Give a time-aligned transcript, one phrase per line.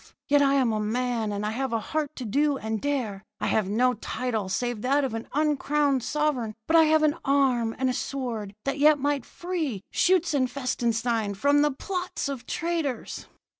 [0.27, 3.23] Yet I am a man, and I have a heart to do and dare.
[3.39, 7.75] I have no title save that of an uncrowned sovereign; but I have an arm
[7.77, 13.27] and a sword that yet might free Schutzenfestenstein from the plots of traitors.'